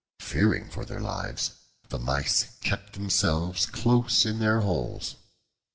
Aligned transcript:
Fearing 0.21 0.67
for 0.67 0.83
their 0.83 0.99
lives, 0.99 1.51
the 1.89 1.99
Mice 1.99 2.57
kept 2.61 2.93
themselves 2.93 3.67
close 3.67 4.25
in 4.25 4.39
their 4.39 4.61
holes. 4.61 5.15